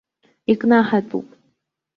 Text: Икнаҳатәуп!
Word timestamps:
Икнаҳатәуп! 0.51 1.27